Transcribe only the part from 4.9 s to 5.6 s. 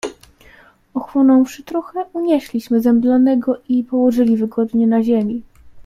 ziemi."